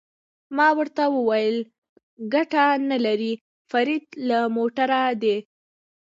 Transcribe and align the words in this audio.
ما 0.55 0.67
ورته 0.79 1.03
وویل: 1.15 1.57
ګټه 2.33 2.65
نه 2.89 2.97
لري، 3.05 3.31
فرید 3.69 4.05
له 4.27 4.39
موټره 4.55 5.01
دې. 5.21 5.37